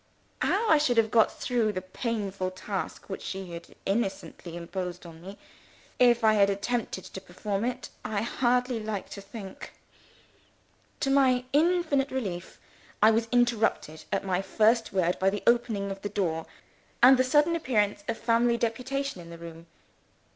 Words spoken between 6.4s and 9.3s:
attempted to perform it, I hardly like to